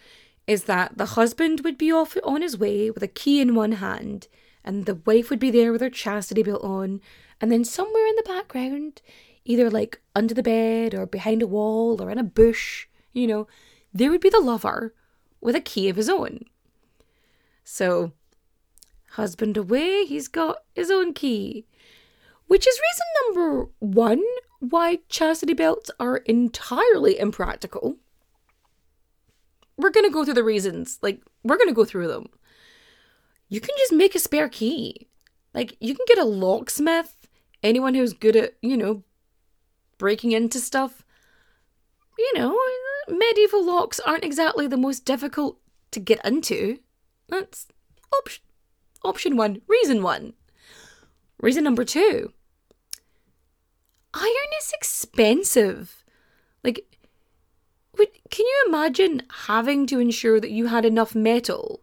is 0.48 0.66
that 0.66 0.98
the 0.98 1.06
husband 1.06 1.62
would 1.64 1.78
be 1.78 1.94
off 1.94 2.18
on 2.26 2.42
his 2.42 2.58
way 2.58 2.92
with 2.92 3.02
a 3.02 3.08
key 3.08 3.40
in 3.40 3.56
one 3.56 3.72
hand 3.72 4.28
and 4.66 4.86
the 4.86 4.96
wife 4.96 5.30
would 5.30 5.40
be 5.40 5.50
there 5.50 5.72
with 5.72 5.80
her 5.80 5.90
chastity 5.90 6.44
belt 6.44 6.62
on 6.62 7.00
and 7.40 7.50
then 7.50 7.64
somewhere 7.64 8.06
in 8.08 8.18
the 8.18 8.24
background, 8.24 9.02
either 9.46 9.70
like 9.70 10.02
under 10.14 10.34
the 10.34 10.44
bed 10.44 10.94
or 10.94 11.06
behind 11.06 11.42
a 11.42 11.48
wall 11.48 12.02
or 12.02 12.12
in 12.12 12.18
a 12.18 12.24
bush, 12.24 12.88
you 13.14 13.28
know, 13.28 13.48
there 13.94 14.12
would 14.12 14.20
be 14.20 14.30
the 14.30 14.42
lover 14.42 14.94
with 15.40 15.56
a 15.56 15.62
key 15.62 15.88
of 15.88 15.96
his 15.96 16.10
own. 16.10 16.44
So, 17.64 18.12
husband 19.18 19.58
away, 19.58 20.06
he's 20.06 20.28
got 20.28 20.60
his 20.76 20.90
own 20.90 21.12
key. 21.14 21.66
Which 22.46 22.66
is 22.66 22.80
reason 22.80 23.06
number 23.26 23.70
one 23.80 24.24
why 24.60 25.00
chastity 25.10 25.54
belts 25.54 25.92
are 26.00 26.18
entirely 26.18 27.20
impractical. 27.20 27.98
We're 29.76 29.92
going 29.92 30.06
to 30.06 30.14
go 30.14 30.24
through 30.24 30.36
the 30.36 30.44
reasons. 30.44 30.98
Like, 31.02 31.22
we're 31.44 31.58
going 31.58 31.68
to 31.68 31.74
go 31.74 31.84
through 31.84 32.08
them. 32.08 32.28
You 33.50 33.60
can 33.60 33.76
just 33.78 33.92
make 33.92 34.16
a 34.16 34.20
spare 34.20 34.50
key. 34.50 35.08
Like, 35.54 35.76
you 35.80 35.96
can 35.96 36.06
get 36.08 36.18
a 36.18 36.24
locksmith, 36.24 37.28
anyone 37.62 37.96
who's 37.96 38.14
good 38.14 38.36
at, 38.36 38.54
you 38.62 38.78
know, 38.78 39.04
breaking 39.98 40.32
into 40.32 40.60
stuff. 40.60 41.04
You 42.18 42.32
know, 42.36 42.58
medieval 43.08 43.66
locks 43.66 44.00
aren't 44.00 44.24
exactly 44.24 44.68
the 44.68 44.78
most 44.78 45.06
difficult 45.06 45.60
to 45.92 46.00
get 46.00 46.24
into. 46.26 46.80
That's 47.30 47.68
option 48.14 48.44
option 49.04 49.38
one, 49.38 49.62
reason 49.68 50.02
one. 50.04 50.34
Reason 51.40 51.64
number 51.64 51.84
two. 51.84 52.34
Iron 54.14 54.52
is 54.60 54.74
expensive. 54.74 56.04
Like 56.64 56.86
can 58.30 58.46
you 58.46 58.66
imagine 58.68 59.24
having 59.46 59.88
to 59.88 60.00
ensure 60.00 60.40
that 60.40 60.52
you 60.52 60.68
had 60.68 60.86
enough 60.86 61.16
metal 61.16 61.82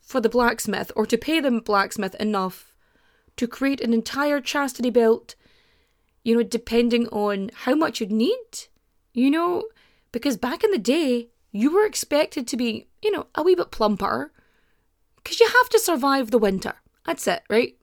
for 0.00 0.20
the 0.20 0.28
blacksmith 0.28 0.92
or 0.96 1.06
to 1.06 1.16
pay 1.16 1.40
the 1.40 1.60
blacksmith 1.60 2.14
enough 2.16 2.74
to 3.36 3.46
create 3.46 3.80
an 3.80 3.94
entire 3.94 4.40
chastity 4.40 4.90
belt, 4.90 5.34
you 6.22 6.36
know, 6.36 6.42
depending 6.42 7.08
on 7.08 7.50
how 7.54 7.74
much 7.74 8.00
you'd 8.00 8.12
need? 8.12 8.66
You 9.14 9.30
know, 9.30 9.64
because 10.10 10.36
back 10.36 10.64
in 10.64 10.70
the 10.70 10.78
day, 10.78 11.28
you 11.50 11.72
were 11.72 11.86
expected 11.86 12.46
to 12.48 12.56
be, 12.56 12.88
you 13.02 13.10
know, 13.10 13.26
a 13.34 13.42
wee 13.42 13.54
bit 13.54 13.70
plumper 13.70 14.32
because 15.22 15.40
you 15.40 15.46
have 15.46 15.68
to 15.70 15.78
survive 15.78 16.30
the 16.30 16.38
winter. 16.38 16.74
That's 17.04 17.26
it, 17.26 17.42
right? 17.48 17.76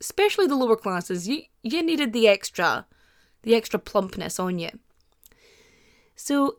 Especially 0.00 0.46
the 0.46 0.56
lower 0.56 0.76
classes, 0.76 1.28
you 1.28 1.42
you 1.62 1.82
needed 1.82 2.12
the 2.12 2.26
extra, 2.26 2.86
the 3.42 3.54
extra 3.54 3.78
plumpness 3.78 4.38
on 4.38 4.58
you. 4.58 4.70
So, 6.14 6.58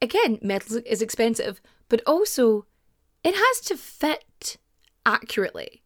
again, 0.00 0.38
metal 0.42 0.80
is 0.86 1.02
expensive, 1.02 1.60
but 1.88 2.02
also 2.06 2.66
it 3.24 3.34
has 3.34 3.60
to 3.62 3.76
fit 3.76 4.56
accurately. 5.04 5.82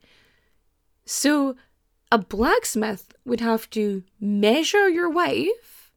So, 1.05 1.57
a 2.11 2.19
blacksmith 2.19 3.15
would 3.25 3.41
have 3.41 3.69
to 3.71 4.05
measure 4.21 4.89
your 4.89 5.11
wife 5.11 5.93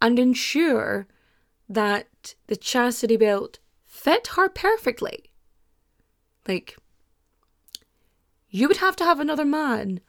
and 0.00 0.18
ensure 0.18 1.06
that 1.68 2.34
the 2.46 2.56
chastity 2.56 3.16
belt 3.16 3.58
fit 3.84 4.28
her 4.36 4.48
perfectly. 4.48 5.30
Like, 6.46 6.76
you 8.50 8.68
would 8.68 8.78
have 8.78 8.96
to 8.96 9.04
have 9.04 9.20
another 9.20 9.44
man, 9.44 10.00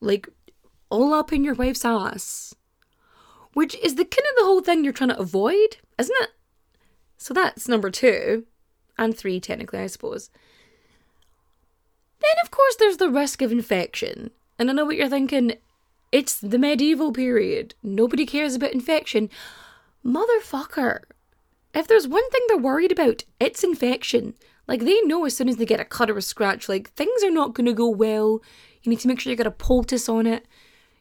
like, 0.00 0.28
all 0.90 1.12
up 1.12 1.32
in 1.32 1.44
your 1.44 1.54
wife's 1.54 1.84
ass. 1.84 2.54
Which 3.52 3.74
is 3.76 3.96
the 3.96 4.04
kind 4.04 4.26
of 4.30 4.36
the 4.38 4.44
whole 4.44 4.60
thing 4.60 4.84
you're 4.84 4.92
trying 4.92 5.10
to 5.10 5.18
avoid, 5.18 5.78
isn't 5.98 6.16
it? 6.20 6.30
So 7.16 7.34
that's 7.34 7.68
number 7.68 7.90
two, 7.90 8.46
and 8.96 9.16
three, 9.16 9.40
technically, 9.40 9.80
I 9.80 9.88
suppose. 9.88 10.30
Then, 12.20 12.36
of 12.42 12.50
course, 12.50 12.76
there's 12.76 12.98
the 12.98 13.10
risk 13.10 13.42
of 13.42 13.52
infection. 13.52 14.30
And 14.58 14.70
I 14.70 14.72
know 14.72 14.84
what 14.84 14.96
you're 14.96 15.08
thinking 15.08 15.54
it's 16.10 16.40
the 16.40 16.58
medieval 16.58 17.12
period. 17.12 17.74
Nobody 17.82 18.24
cares 18.24 18.54
about 18.54 18.72
infection. 18.72 19.28
Motherfucker. 20.04 21.00
If 21.74 21.86
there's 21.86 22.08
one 22.08 22.28
thing 22.30 22.42
they're 22.48 22.56
worried 22.56 22.92
about, 22.92 23.24
it's 23.38 23.62
infection. 23.62 24.34
Like 24.68 24.82
they 24.82 25.00
know 25.00 25.24
as 25.24 25.34
soon 25.34 25.48
as 25.48 25.56
they 25.56 25.64
get 25.64 25.80
a 25.80 25.84
cut 25.84 26.10
or 26.10 26.18
a 26.18 26.22
scratch, 26.22 26.68
like 26.68 26.90
things 26.90 27.24
are 27.24 27.30
not 27.30 27.54
going 27.54 27.66
to 27.66 27.72
go 27.72 27.88
well. 27.88 28.42
You 28.82 28.90
need 28.90 29.00
to 29.00 29.08
make 29.08 29.18
sure 29.18 29.30
you 29.30 29.36
got 29.36 29.46
a 29.46 29.50
poultice 29.50 30.08
on 30.08 30.26
it. 30.26 30.46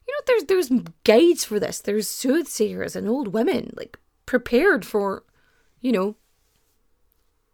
You 0.08 0.14
know, 0.14 0.22
there's 0.26 0.44
there's 0.46 0.82
guides 1.04 1.44
for 1.44 1.60
this. 1.60 1.82
There's 1.82 2.08
soothsayers 2.08 2.96
and 2.96 3.10
old 3.10 3.34
women 3.34 3.74
like 3.76 4.00
prepared 4.26 4.86
for, 4.86 5.24
you 5.82 5.92
know, 5.92 6.16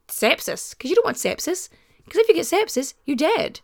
sepsis 0.07 0.71
because 0.71 0.91
you 0.91 0.95
don't 0.95 1.05
want 1.05 1.17
sepsis. 1.17 1.69
Because 2.05 2.19
if 2.19 2.27
you 2.27 2.35
get 2.35 2.45
sepsis, 2.45 2.93
you're 3.05 3.17
dead. 3.17 3.61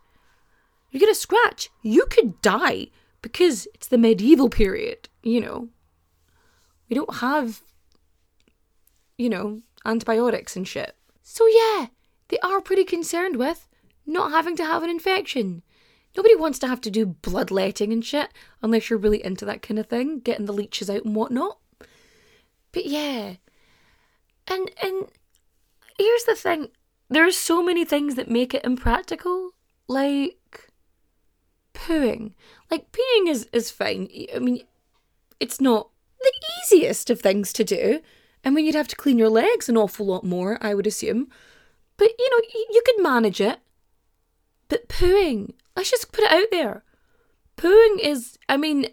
You 0.92 1.00
get 1.00 1.10
a 1.10 1.16
scratch, 1.16 1.70
you 1.84 2.06
could 2.10 2.42
die 2.42 2.88
because 3.22 3.68
it's 3.76 3.88
the 3.88 3.98
medieval 3.98 4.50
period. 4.50 5.08
You 5.22 5.42
know, 5.42 5.70
we 6.90 6.96
don't 6.96 7.16
have, 7.16 7.62
you 9.18 9.30
know, 9.30 9.62
antibiotics 9.86 10.56
and 10.56 10.68
shit. 10.68 10.96
So 11.22 11.46
yeah, 11.46 11.88
they 12.30 12.40
are 12.40 12.62
pretty 12.62 12.84
concerned 12.84 13.36
with 13.36 13.68
not 14.06 14.32
having 14.32 14.56
to 14.58 14.66
have 14.66 14.84
an 14.84 14.90
infection. 14.90 15.62
Nobody 16.18 16.36
wants 16.36 16.58
to 16.60 16.68
have 16.68 16.82
to 16.82 16.92
do 16.92 17.06
bloodletting 17.06 17.94
and 17.94 18.04
shit 18.04 18.30
unless 18.62 18.90
you're 18.90 19.00
really 19.00 19.24
into 19.24 19.46
that 19.46 19.62
kind 19.62 19.80
of 19.80 19.88
thing, 19.88 20.20
getting 20.20 20.46
the 20.46 20.54
leeches 20.54 20.90
out 20.90 21.06
and 21.06 21.16
whatnot. 21.16 21.60
But 22.72 22.86
yeah. 22.86 23.36
And 24.48 24.72
and 24.82 25.08
here's 25.98 26.24
the 26.24 26.36
thing. 26.36 26.70
There 27.10 27.26
are 27.26 27.32
so 27.32 27.64
many 27.64 27.86
things 27.86 28.16
that 28.16 28.30
make 28.30 28.54
it 28.54 28.66
impractical. 28.66 29.52
Like 29.88 30.70
pooing. 31.74 32.34
Like 32.72 32.92
peeing 32.92 33.28
is, 33.28 33.48
is 33.54 33.72
fine. 33.72 34.10
I 34.34 34.40
mean 34.40 34.64
it's 35.40 35.62
not 35.62 35.90
the 36.20 36.32
easiest 36.64 37.10
of 37.10 37.22
things 37.22 37.54
to 37.54 37.64
do. 37.64 38.02
I 38.44 38.50
mean 38.50 38.66
you'd 38.66 38.76
have 38.76 38.88
to 38.90 38.96
clean 38.96 39.20
your 39.20 39.30
legs 39.30 39.70
an 39.70 39.78
awful 39.78 40.06
lot 40.08 40.24
more, 40.24 40.58
I 40.62 40.74
would 40.74 40.88
assume. 40.88 41.30
But 42.00 42.12
you 42.18 42.30
know, 42.32 42.42
you 42.72 42.82
could 42.86 43.04
manage 43.04 43.42
it. 43.42 43.60
But 44.70 44.88
pooing, 44.88 45.52
let's 45.76 45.92
just 45.92 46.14
put 46.14 46.24
it 46.24 46.32
out 46.32 46.48
there. 46.50 46.84
Pooing 47.58 48.00
is, 48.00 48.40
I 48.48 48.56
mean, 48.56 48.88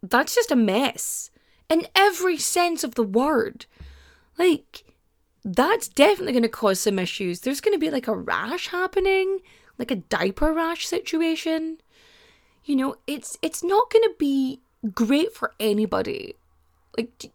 that's 0.00 0.36
just 0.36 0.52
a 0.52 0.56
mess 0.56 1.32
in 1.68 1.88
every 1.96 2.38
sense 2.38 2.84
of 2.84 2.94
the 2.94 3.02
word. 3.02 3.66
Like, 4.38 4.84
that's 5.44 5.88
definitely 5.88 6.34
going 6.34 6.44
to 6.44 6.48
cause 6.48 6.78
some 6.78 7.00
issues. 7.00 7.40
There's 7.40 7.60
going 7.60 7.74
to 7.74 7.80
be 7.80 7.90
like 7.90 8.06
a 8.06 8.16
rash 8.16 8.68
happening, 8.68 9.40
like 9.76 9.90
a 9.90 9.96
diaper 9.96 10.52
rash 10.52 10.86
situation. 10.86 11.78
You 12.64 12.76
know, 12.76 12.94
it's 13.08 13.36
it's 13.42 13.64
not 13.64 13.90
going 13.90 14.04
to 14.04 14.14
be 14.20 14.60
great 14.92 15.32
for 15.32 15.52
anybody. 15.58 16.36
Like, 16.96 17.32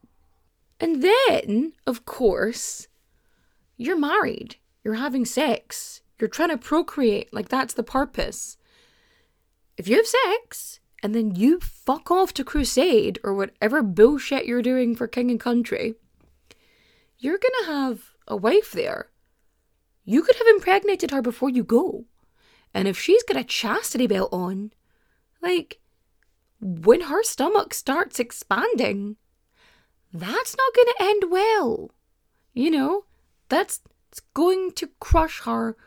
and 0.80 1.04
then 1.04 1.74
of 1.86 2.06
course, 2.06 2.88
you're 3.76 4.00
married. 4.00 4.56
You're 4.84 4.96
having 4.96 5.26
sex. 5.26 6.02
You're 6.20 6.28
trying 6.28 6.50
to 6.50 6.58
procreate. 6.58 7.34
Like, 7.34 7.50
that's 7.50 7.74
the 7.74 7.84
purpose. 7.84 8.58
If 9.78 9.88
you 9.88 9.98
have 9.98 10.08
sex 10.08 10.80
and 11.02 11.16
then 11.16 11.36
you 11.36 11.60
fuck 11.60 12.12
off 12.12 12.34
to 12.36 12.44
crusade 12.44 13.20
or 13.24 13.34
whatever 13.34 13.82
bullshit 13.82 14.46
you're 14.46 14.62
doing 14.62 14.96
for 14.96 15.08
king 15.08 15.32
and 15.32 15.40
country, 15.40 15.96
you're 17.18 17.40
going 17.40 17.66
to 17.66 17.72
have 17.72 18.12
a 18.28 18.36
wife 18.36 18.72
there. 18.72 19.10
You 20.04 20.24
could 20.24 20.36
have 20.36 20.48
impregnated 20.48 21.12
her 21.12 21.22
before 21.22 21.50
you 21.50 21.64
go. 21.64 22.06
And 22.74 22.88
if 22.88 23.00
she's 23.00 23.24
got 23.24 23.38
a 23.38 23.44
chastity 23.44 24.08
belt 24.08 24.30
on, 24.32 24.72
like, 25.42 25.80
when 26.60 27.02
her 27.02 27.24
stomach 27.24 27.74
starts 27.74 28.20
expanding, 28.20 29.18
that's 30.14 30.56
not 30.56 30.74
going 30.76 30.88
to 30.88 31.04
end 31.04 31.24
well. 31.32 31.92
You 32.54 32.72
know, 32.72 33.06
that's 33.50 33.82
it's 34.12 34.20
going 34.34 34.74
to 34.74 34.90
crush 35.00 35.42
her 35.42 35.78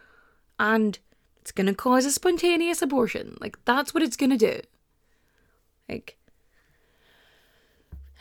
and 0.59 0.99
it's 1.41 1.53
going 1.53 1.67
to 1.67 1.75
cause 1.75 2.07
a 2.07 2.11
spontaneous 2.11 2.81
abortion. 2.81 3.37
Like, 3.41 3.63
that's 3.65 3.93
what 3.93 4.03
it's 4.03 4.17
going 4.17 4.31
to 4.31 4.39
do. 4.39 4.61
Like, 5.89 6.17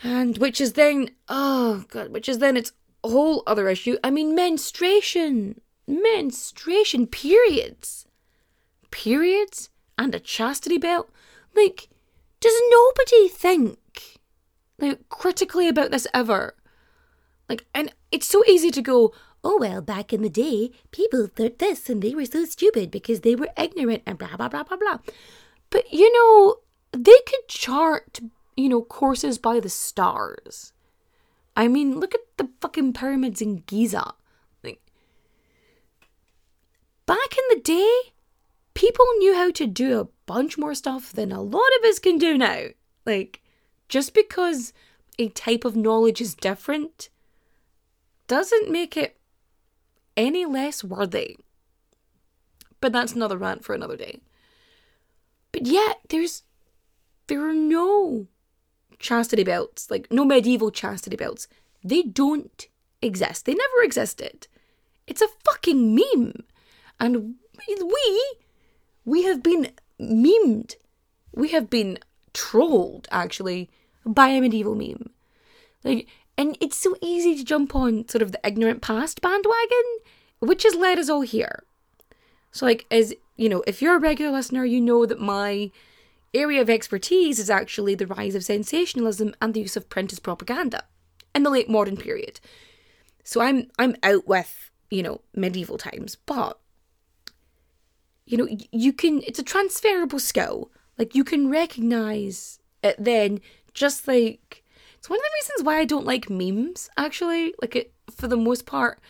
and 0.03 0.37
which 0.37 0.59
is 0.59 0.73
then, 0.73 1.11
oh 1.29 1.85
God, 1.87 2.09
which 2.09 2.27
is 2.27 2.39
then 2.39 2.57
its 2.57 2.73
whole 3.03 3.43
other 3.47 3.69
issue. 3.69 3.97
I 4.03 4.11
mean, 4.11 4.35
menstruation, 4.35 5.61
menstruation, 5.87 7.07
periods, 7.07 8.05
periods, 8.91 9.69
and 9.97 10.13
a 10.13 10.19
chastity 10.19 10.77
belt. 10.77 11.09
Like, 11.55 11.87
does 12.41 12.53
nobody 12.69 13.29
think 13.29 14.19
like 14.77 15.07
critically 15.07 15.69
about 15.69 15.91
this 15.91 16.07
ever? 16.13 16.55
Like, 17.47 17.65
and 17.73 17.93
it's 18.11 18.27
so 18.27 18.43
easy 18.45 18.71
to 18.71 18.81
go, 18.81 19.13
oh, 19.43 19.57
well, 19.59 19.81
back 19.81 20.13
in 20.13 20.21
the 20.21 20.29
day, 20.29 20.71
people 20.91 21.27
thought 21.27 21.59
this 21.59 21.89
and 21.89 22.01
they 22.01 22.15
were 22.15 22.25
so 22.25 22.45
stupid 22.45 22.89
because 22.89 23.21
they 23.21 23.35
were 23.35 23.49
ignorant 23.57 24.03
and 24.05 24.17
blah, 24.17 24.35
blah, 24.37 24.47
blah, 24.47 24.63
blah, 24.63 24.77
blah. 24.77 24.99
But, 25.69 25.91
you 25.91 26.11
know, 26.13 26.57
they 26.91 27.17
could 27.27 27.47
chart, 27.47 28.19
you 28.55 28.69
know, 28.69 28.81
courses 28.81 29.37
by 29.37 29.59
the 29.59 29.69
stars. 29.69 30.71
I 31.55 31.67
mean, 31.67 31.99
look 31.99 32.13
at 32.15 32.21
the 32.37 32.49
fucking 32.61 32.93
pyramids 32.93 33.41
in 33.41 33.63
Giza. 33.67 34.13
Like, 34.63 34.81
back 37.05 37.37
in 37.37 37.43
the 37.57 37.61
day, 37.61 37.91
people 38.73 39.05
knew 39.17 39.35
how 39.35 39.51
to 39.51 39.67
do 39.67 39.99
a 39.99 40.07
bunch 40.25 40.57
more 40.57 40.73
stuff 40.73 41.11
than 41.11 41.31
a 41.31 41.41
lot 41.41 41.69
of 41.79 41.85
us 41.85 41.99
can 41.99 42.17
do 42.17 42.37
now. 42.37 42.67
Like, 43.05 43.41
just 43.89 44.13
because 44.13 44.73
a 45.19 45.29
type 45.29 45.65
of 45.65 45.75
knowledge 45.75 46.21
is 46.21 46.33
different 46.33 47.09
doesn't 48.27 48.71
make 48.71 48.95
it 48.95 49.17
any 50.15 50.45
less 50.45 50.83
worthy. 50.83 51.37
But 52.79 52.91
that's 52.91 53.13
another 53.13 53.37
rant 53.37 53.63
for 53.63 53.73
another 53.73 53.95
day. 53.97 54.19
But 55.51 55.67
yet, 55.67 55.99
there's 56.09 56.43
there 57.27 57.47
are 57.47 57.53
no 57.53 58.27
chastity 58.99 59.43
belts, 59.43 59.89
like 59.89 60.11
no 60.11 60.25
medieval 60.25 60.71
chastity 60.71 61.15
belts. 61.15 61.47
They 61.83 62.01
don't 62.01 62.67
exist. 63.01 63.45
They 63.45 63.53
never 63.53 63.83
existed. 63.83 64.47
It's 65.07 65.21
a 65.21 65.27
fucking 65.45 65.95
meme. 65.95 66.43
And 66.99 67.35
we 67.67 68.35
we 69.05 69.23
have 69.23 69.43
been 69.43 69.71
memed. 69.99 70.75
We 71.33 71.49
have 71.49 71.69
been 71.69 71.99
trolled 72.33 73.07
actually 73.11 73.69
by 74.05 74.29
a 74.29 74.41
medieval 74.41 74.75
meme. 74.75 75.09
Like 75.83 76.07
and 76.37 76.57
it's 76.59 76.77
so 76.77 76.95
easy 77.01 77.35
to 77.35 77.43
jump 77.43 77.75
on 77.75 78.07
sort 78.07 78.21
of 78.21 78.31
the 78.31 78.39
ignorant 78.43 78.81
past 78.81 79.21
bandwagon, 79.21 79.99
which 80.39 80.63
has 80.63 80.75
led 80.75 80.99
us 80.99 81.09
all 81.09 81.21
here. 81.21 81.63
So, 82.51 82.65
like, 82.65 82.85
as 82.91 83.13
you 83.35 83.49
know, 83.49 83.63
if 83.65 83.81
you're 83.81 83.95
a 83.95 83.99
regular 83.99 84.31
listener, 84.31 84.65
you 84.65 84.81
know 84.81 85.05
that 85.05 85.19
my 85.19 85.71
area 86.33 86.61
of 86.61 86.69
expertise 86.69 87.39
is 87.39 87.49
actually 87.49 87.95
the 87.95 88.07
rise 88.07 88.35
of 88.35 88.43
sensationalism 88.43 89.35
and 89.41 89.53
the 89.53 89.61
use 89.61 89.75
of 89.75 89.89
print 89.89 90.11
as 90.11 90.19
propaganda 90.19 90.83
in 91.35 91.43
the 91.43 91.49
late 91.49 91.69
modern 91.69 91.97
period. 91.97 92.39
So 93.23 93.41
I'm 93.41 93.67
I'm 93.77 93.95
out 94.03 94.27
with, 94.27 94.71
you 94.89 95.03
know, 95.03 95.21
medieval 95.35 95.77
times, 95.77 96.15
but 96.15 96.59
you 98.25 98.37
know, 98.37 98.47
you 98.71 98.93
can 98.93 99.21
it's 99.25 99.39
a 99.39 99.43
transferable 99.43 100.19
skill. 100.19 100.71
Like 100.97 101.15
you 101.15 101.23
can 101.23 101.49
recognize 101.49 102.59
it 102.83 102.95
then 102.99 103.41
just 103.73 104.07
like 104.07 104.62
it's 105.03 105.09
one 105.09 105.19
of 105.19 105.23
the 105.23 105.37
reasons 105.41 105.65
why 105.65 105.79
I 105.79 105.83
don't 105.83 106.05
like 106.05 106.29
memes, 106.29 106.89
actually. 106.95 107.53
Like, 107.61 107.75
it, 107.75 107.93
for 108.09 108.29
the 108.29 108.37
most 108.37 108.65
part, 108.65 109.01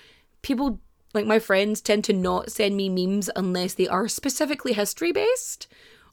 people, 0.41 0.79
like 1.13 1.27
my 1.27 1.37
friends, 1.37 1.81
tend 1.81 2.03
to 2.05 2.13
not 2.13 2.51
send 2.51 2.75
me 2.75 2.89
memes 2.89 3.29
unless 3.35 3.75
they 3.75 3.87
are 3.87 4.07
specifically 4.07 4.73
history 4.73 5.11
based 5.11 5.67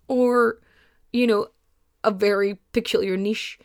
or, 0.06 0.58
you 1.14 1.26
know, 1.26 1.46
a 2.04 2.10
very 2.10 2.58
peculiar 2.74 3.16
niche. 3.16 3.58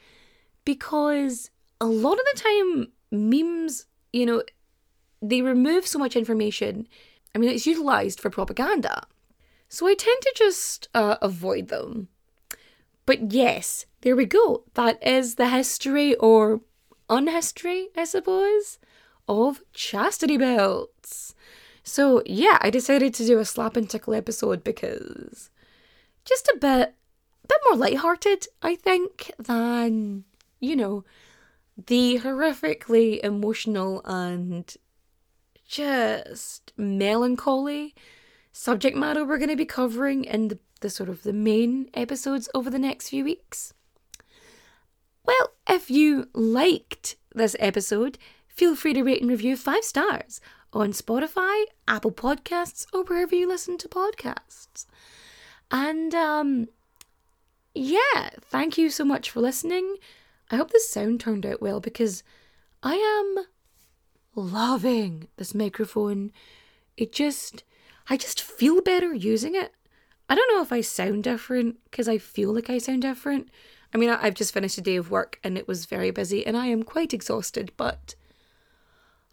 Because 0.64 1.52
a 1.82 1.86
lot 1.86 2.14
of 2.14 2.26
the 2.34 2.40
time, 2.40 2.88
memes, 3.12 3.86
you 4.14 4.26
know, 4.26 4.42
they 5.22 5.42
remove 5.42 5.86
so 5.86 6.00
much 6.00 6.16
information. 6.16 6.88
I 7.36 7.40
mean, 7.40 7.50
it's 7.50 7.68
utilized 7.68 8.22
for 8.22 8.30
propaganda. 8.30 9.06
So 9.68 9.86
I 9.86 9.96
tend 9.96 10.22
to 10.22 10.34
just 10.34 10.88
uh, 10.94 11.18
avoid 11.22 11.68
them. 11.68 12.08
But 13.06 13.34
yes, 13.34 13.86
there 14.06 14.16
we 14.16 14.26
go. 14.26 14.64
That 14.76 15.02
is 15.06 15.34
the 15.34 15.50
history 15.50 16.14
or 16.18 16.62
unhistory, 17.10 17.88
I 17.98 18.04
suppose, 18.04 18.78
of 19.28 19.64
chastity 19.74 20.38
belts. 20.38 21.34
So 21.82 22.22
yeah, 22.24 22.60
I 22.62 22.70
decided 22.70 23.16
to 23.16 23.26
do 23.26 23.40
a 23.40 23.46
slap 23.46 23.76
and 23.76 23.90
tickle 23.90 24.14
episode 24.14 24.64
because 24.64 25.50
just 26.24 26.48
a 26.50 26.58
bit 26.62 26.94
bit 27.48 27.58
more 27.68 27.78
lighthearted, 27.78 28.46
I 28.62 28.76
think, 28.76 29.32
than, 29.40 30.24
you 30.60 30.76
know, 30.76 31.04
the 31.88 32.20
horrifically 32.20 33.20
emotional 33.24 34.04
and 34.06 34.72
just 35.68 36.74
melancholy 36.78 37.96
subject 38.52 38.96
matter 38.96 39.26
we're 39.26 39.40
going 39.40 39.50
to 39.50 39.56
be 39.56 39.66
covering 39.66 40.26
in 40.26 40.50
the 40.50 40.60
the 40.82 40.92
sort 40.92 41.10
of 41.10 41.24
the 41.24 41.34
main 41.34 41.90
episodes 41.96 42.48
over 42.54 42.70
the 42.70 42.78
next 42.78 43.10
few 43.10 43.24
weeks. 43.24 43.74
Well, 45.26 45.54
if 45.68 45.90
you 45.90 46.30
liked 46.34 47.16
this 47.34 47.56
episode, 47.60 48.18
feel 48.48 48.76
free 48.76 48.94
to 48.94 49.04
rate 49.04 49.22
and 49.22 49.30
review 49.30 49.58
five 49.58 49.84
stars 49.84 50.40
on 50.72 50.92
Spotify, 50.92 51.64
Apple 51.88 52.12
Podcasts, 52.12 52.86
or 52.94 53.04
wherever 53.04 53.34
you 53.34 53.48
listen 53.48 53.78
to 53.80 53.90
podcasts. 53.90 54.86
And 55.72 56.14
um, 56.14 56.68
yeah, 57.74 58.30
thank 58.42 58.78
you 58.78 58.90
so 58.90 59.04
much 59.04 59.30
for 59.30 59.42
listening. 59.42 59.96
I 60.52 60.58
hope 60.58 60.72
the 60.72 60.80
sound 60.80 61.20
turned 61.20 61.46
out 61.46 61.62
well 61.62 61.80
because 61.80 62.24
I 62.84 62.96
am 62.96 63.46
loving 64.36 65.28
this 65.38 65.56
microphone. 65.56 66.32
It 66.98 67.12
just, 67.12 67.64
I 68.10 68.18
just 68.18 68.42
feel 68.42 68.82
better 68.82 69.14
using 69.14 69.56
it. 69.56 69.74
I 70.30 70.36
don't 70.36 70.54
know 70.54 70.62
if 70.62 70.72
I 70.72 70.82
sound 70.82 71.24
different 71.24 71.78
because 71.86 72.08
I 72.08 72.18
feel 72.18 72.54
like 72.54 72.70
I 72.70 72.78
sound 72.78 73.02
different. 73.02 73.50
I 73.96 73.98
mean, 73.98 74.10
I've 74.10 74.34
just 74.34 74.54
finished 74.54 74.78
a 74.78 74.82
day 74.82 74.98
of 74.98 75.10
work 75.10 75.40
and 75.42 75.58
it 75.58 75.70
was 75.70 75.86
very 75.86 76.12
busy 76.12 76.46
and 76.46 76.58
I 76.58 76.66
am 76.66 76.84
quite 76.84 77.14
exhausted, 77.14 77.72
but 77.78 78.14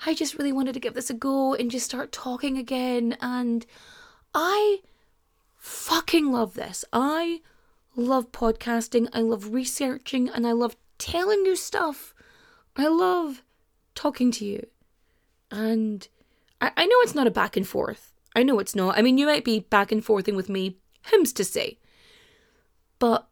I 0.07 0.15
just 0.15 0.39
really 0.39 0.53
wanted 0.53 0.75
to 0.75 0.81
give 0.81 0.95
this 0.95 1.11
a 1.11 1.15
go 1.15 1.53
and 1.55 1.69
just 1.69 1.85
start 1.85 2.13
talking 2.13 2.57
again. 2.57 3.17
And 3.21 3.67
I 4.33 4.79
fucking 5.57 6.31
love 6.31 6.55
this. 6.55 6.85
I 6.93 7.41
love 7.97 8.31
podcasting, 8.31 9.09
I 9.13 9.23
love 9.23 9.53
researching, 9.53 10.29
and 10.29 10.47
I 10.47 10.53
love 10.53 10.77
telling 10.97 11.45
you 11.45 11.57
stuff. 11.57 12.15
I 12.77 12.87
love 12.87 13.43
talking 13.97 14.31
to 14.31 14.45
you. 14.45 14.65
And 15.51 16.07
I, 16.61 16.71
I 16.77 16.87
know 16.87 16.97
it's 17.01 17.17
not 17.17 17.27
a 17.27 17.33
back 17.33 17.57
and 17.57 17.67
forth. 17.67 18.13
I 18.37 18.45
know 18.45 18.61
it's 18.61 18.77
not. 18.77 18.97
I 18.97 19.03
mean, 19.03 19.19
you 19.19 19.27
might 19.27 19.45
be 19.45 19.59
back 19.59 19.91
and 19.91 20.05
forthing 20.05 20.37
with 20.37 20.49
me 20.49 20.77
whom's 21.11 21.33
to 21.33 21.45
say? 21.45 21.81
But 23.01 23.27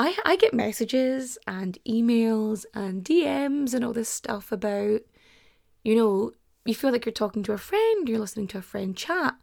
I 0.00 0.16
I 0.24 0.36
get 0.36 0.54
messages 0.54 1.36
and 1.46 1.78
emails 1.86 2.64
and 2.72 3.04
DMs 3.04 3.74
and 3.74 3.84
all 3.84 3.92
this 3.92 4.08
stuff 4.08 4.50
about, 4.50 5.02
you 5.84 5.94
know, 5.94 6.32
you 6.64 6.74
feel 6.74 6.90
like 6.90 7.04
you're 7.04 7.12
talking 7.12 7.42
to 7.42 7.52
a 7.52 7.58
friend, 7.58 8.08
you're 8.08 8.18
listening 8.18 8.48
to 8.48 8.58
a 8.58 8.62
friend 8.62 8.96
chat. 8.96 9.34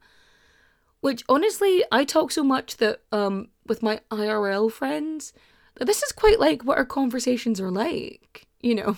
Which 0.99 1.23
honestly, 1.29 1.83
I 1.91 2.05
talk 2.05 2.31
so 2.31 2.43
much 2.43 2.77
that 2.77 3.01
um 3.11 3.49
with 3.67 3.83
my 3.83 3.99
IRL 4.09 4.71
friends 4.71 5.31
that 5.75 5.85
this 5.85 6.01
is 6.01 6.11
quite 6.11 6.39
like 6.39 6.63
what 6.63 6.79
our 6.79 6.85
conversations 6.85 7.61
are 7.61 7.69
like, 7.69 8.47
you 8.59 8.73
know. 8.73 8.97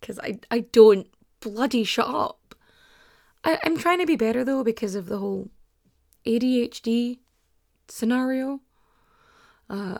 Cause 0.00 0.20
I 0.20 0.38
I 0.52 0.60
don't 0.70 1.08
bloody 1.40 1.82
shut 1.82 2.06
up. 2.06 2.54
I, 3.42 3.58
I'm 3.64 3.76
trying 3.76 3.98
to 3.98 4.06
be 4.06 4.16
better 4.16 4.44
though 4.44 4.62
because 4.62 4.94
of 4.94 5.06
the 5.06 5.18
whole 5.18 5.50
ADHD 6.24 7.18
scenario. 7.88 8.60
Uh, 9.70 9.98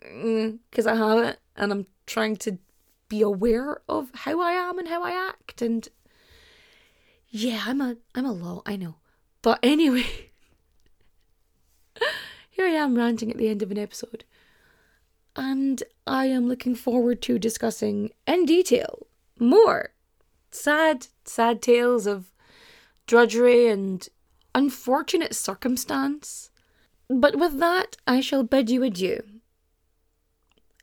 because 0.00 0.86
mm, 0.86 0.90
I 0.90 0.94
have 0.96 1.18
it 1.24 1.38
and 1.54 1.70
I'm 1.70 1.86
trying 2.06 2.36
to 2.36 2.58
be 3.08 3.22
aware 3.22 3.82
of 3.88 4.10
how 4.14 4.40
I 4.40 4.52
am 4.52 4.78
and 4.78 4.88
how 4.88 5.02
I 5.02 5.10
act 5.10 5.62
and 5.62 5.88
yeah, 7.28 7.64
I'm 7.66 7.80
a 7.80 7.96
I'm 8.14 8.24
a 8.24 8.32
lot, 8.32 8.62
I 8.66 8.76
know. 8.76 8.96
But 9.42 9.58
anyway, 9.62 10.30
here 12.50 12.66
I 12.66 12.70
am 12.70 12.96
ranting 12.96 13.30
at 13.30 13.36
the 13.36 13.48
end 13.48 13.62
of 13.62 13.70
an 13.70 13.78
episode. 13.78 14.24
And 15.34 15.82
I 16.06 16.26
am 16.26 16.48
looking 16.48 16.74
forward 16.74 17.20
to 17.22 17.38
discussing 17.38 18.10
in 18.26 18.46
detail 18.46 19.06
more 19.38 19.90
sad, 20.50 21.08
sad 21.24 21.60
tales 21.60 22.06
of 22.06 22.32
drudgery 23.06 23.68
and 23.68 24.08
unfortunate 24.54 25.34
circumstance. 25.34 26.50
But 27.08 27.36
with 27.36 27.58
that, 27.58 27.96
I 28.06 28.20
shall 28.20 28.42
bid 28.42 28.70
you 28.70 28.82
adieu. 28.82 29.22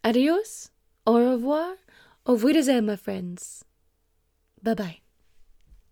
Adios, 0.04 0.70
au 1.06 1.16
revoir, 1.16 1.76
au 2.26 2.36
revoir, 2.36 2.82
my 2.82 2.96
friends. 2.96 3.64
Bye 4.62 4.76
bye. 4.76 5.03